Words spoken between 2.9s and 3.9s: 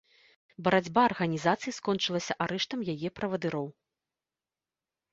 яе правадыроў.